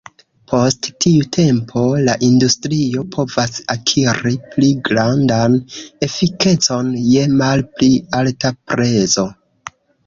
Post 0.51 0.87
tiu 1.03 1.25
tempo, 1.35 1.83
la 2.07 2.15
industrio 2.27 3.03
provas 3.17 3.61
akiri 3.75 4.33
pli 4.55 4.73
grandan 4.91 5.59
efikecon 6.09 6.91
je 7.13 7.31
malpli 7.45 7.93
alta 8.23 8.57
prezo. 8.73 9.31